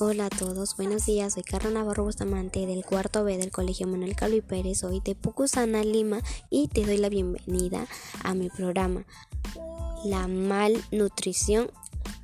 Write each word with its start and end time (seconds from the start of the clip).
Hola 0.00 0.26
a 0.26 0.30
todos, 0.30 0.76
buenos 0.76 1.06
días, 1.06 1.34
soy 1.34 1.44
Carla 1.44 1.70
Navarro 1.70 2.02
Bustamante 2.02 2.66
del 2.66 2.84
cuarto 2.84 3.22
B 3.22 3.38
del 3.38 3.52
Colegio 3.52 3.86
Manuel 3.86 4.16
Calvi 4.16 4.40
Pérez, 4.40 4.80
soy 4.80 4.98
de 4.98 5.14
Pucusana, 5.14 5.84
Lima 5.84 6.20
y 6.50 6.66
te 6.66 6.84
doy 6.84 6.96
la 6.96 7.08
bienvenida 7.08 7.86
a 8.24 8.34
mi 8.34 8.50
programa 8.50 9.04
La 10.04 10.26
malnutrición 10.26 11.70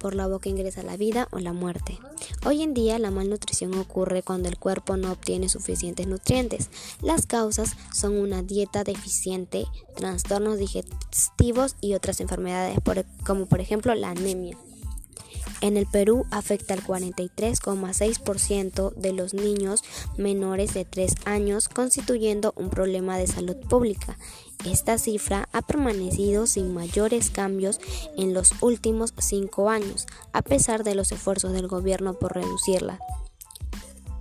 por 0.00 0.16
la 0.16 0.26
boca 0.26 0.48
ingresa 0.48 0.82
la 0.82 0.96
vida 0.96 1.28
o 1.30 1.38
la 1.38 1.52
muerte. 1.52 1.96
Hoy 2.44 2.62
en 2.62 2.74
día 2.74 2.98
la 2.98 3.12
malnutrición 3.12 3.72
ocurre 3.74 4.24
cuando 4.24 4.48
el 4.48 4.58
cuerpo 4.58 4.96
no 4.96 5.12
obtiene 5.12 5.48
suficientes 5.48 6.08
nutrientes. 6.08 6.70
Las 7.02 7.26
causas 7.26 7.76
son 7.94 8.16
una 8.16 8.42
dieta 8.42 8.82
deficiente, 8.82 9.66
trastornos 9.94 10.58
digestivos 10.58 11.76
y 11.80 11.94
otras 11.94 12.20
enfermedades 12.20 12.78
como 13.24 13.46
por 13.46 13.60
ejemplo 13.60 13.94
la 13.94 14.10
anemia. 14.10 14.56
En 15.60 15.76
el 15.76 15.86
Perú 15.86 16.24
afecta 16.30 16.74
al 16.74 16.82
43,6% 16.82 18.94
de 18.94 19.12
los 19.12 19.34
niños 19.34 19.82
menores 20.16 20.72
de 20.72 20.86
3 20.86 21.14
años, 21.26 21.68
constituyendo 21.68 22.54
un 22.56 22.70
problema 22.70 23.18
de 23.18 23.26
salud 23.26 23.56
pública. 23.68 24.16
Esta 24.64 24.96
cifra 24.98 25.48
ha 25.52 25.62
permanecido 25.62 26.46
sin 26.46 26.72
mayores 26.72 27.30
cambios 27.30 27.80
en 28.16 28.32
los 28.32 28.52
últimos 28.60 29.12
5 29.18 29.68
años, 29.68 30.06
a 30.32 30.42
pesar 30.42 30.84
de 30.84 30.94
los 30.94 31.10
esfuerzos 31.12 31.52
del 31.52 31.68
gobierno 31.68 32.14
por 32.14 32.34
reducirla. 32.34 32.98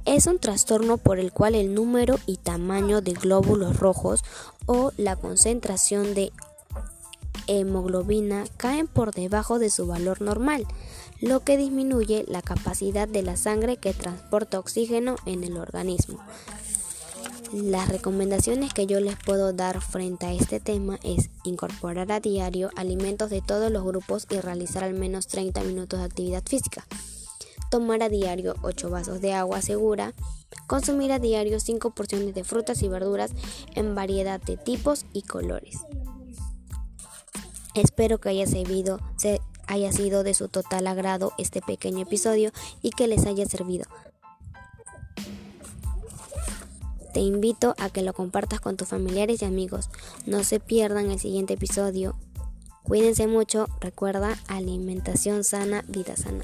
Es 0.06 0.28
un 0.28 0.40
trastorno 0.40 0.98
por 0.98 1.20
el 1.20 1.32
cual 1.32 1.56
el 1.56 1.74
número 1.74 2.20
y 2.26 2.36
tamaño 2.38 3.00
de 3.02 3.14
glóbulos 3.14 3.78
rojos 3.78 4.24
o 4.66 4.92
la 4.98 5.16
concentración 5.16 6.14
de 6.16 6.34
hemoglobina 7.48 8.44
caen 8.58 8.88
por 8.88 9.14
debajo 9.14 9.60
de 9.60 9.70
su 9.70 9.88
valor 9.88 10.22
normal, 10.22 10.66
lo 11.22 11.42
que 11.42 11.58
disminuye 11.58 12.26
la 12.28 12.42
capacidad 12.42 13.08
de 13.08 13.24
la 13.24 13.36
sangre 13.36 13.78
que 13.78 13.94
transporta 13.94 14.60
oxígeno 14.60 15.16
en 15.26 15.44
el 15.44 15.58
organismo. 15.58 16.20
Las 17.52 17.90
recomendaciones 17.90 18.74
que 18.74 18.86
yo 18.86 19.00
les 19.00 19.16
puedo 19.16 19.54
dar 19.54 19.82
frente 19.82 20.28
a 20.28 20.34
este 20.34 20.60
tema 20.60 21.00
es 21.04 21.32
incorporar 21.44 22.12
a 22.12 22.20
diario 22.20 22.70
alimentos 22.76 23.32
de 23.32 23.42
todos 23.42 23.72
los 23.72 23.84
grupos 23.84 24.28
y 24.30 24.40
realizar 24.40 24.84
al 24.84 24.94
menos 24.94 25.28
30 25.28 25.64
minutos 25.64 26.00
de 26.00 26.06
actividad 26.06 26.44
física. 26.46 26.86
Tomar 27.72 28.04
a 28.04 28.10
diario 28.10 28.56
8 28.62 28.90
vasos 28.90 29.20
de 29.20 29.34
agua 29.34 29.62
segura. 29.62 30.14
Consumir 30.68 31.12
a 31.12 31.20
diario 31.20 31.60
5 31.60 31.90
porciones 31.92 32.36
de 32.36 32.44
frutas 32.44 32.82
y 32.84 32.88
verduras 32.88 33.32
en 33.74 33.96
variedad 33.96 34.40
de 34.40 34.56
tipos 34.56 35.06
y 35.12 35.24
colores. 35.24 35.80
Espero 37.74 38.20
que 38.20 38.30
haya, 38.30 38.46
servido, 38.46 39.00
se 39.18 39.42
haya 39.70 39.92
sido 39.92 40.24
de 40.24 40.34
su 40.34 40.50
total 40.50 40.88
agrado 40.88 41.32
este 41.38 41.62
pequeño 41.62 42.02
episodio 42.02 42.52
y 42.82 42.90
que 42.90 43.08
les 43.08 43.26
haya 43.26 43.46
servido. 43.46 43.86
Te 47.14 47.20
invito 47.20 47.76
a 47.78 47.90
que 47.90 48.02
lo 48.02 48.14
compartas 48.14 48.60
con 48.60 48.78
tus 48.78 48.88
familiares 48.88 49.42
y 49.42 49.46
amigos. 49.46 49.90
No 50.26 50.44
se 50.44 50.60
pierdan 50.60 51.12
el 51.12 51.20
siguiente 51.20 51.54
episodio. 51.54 52.16
Cuídense 52.84 53.28
mucho. 53.28 53.68
Recuerda 53.80 54.40
alimentación 54.48 55.44
sana, 55.44 55.84
vida 55.88 56.16
sana. 56.16 56.44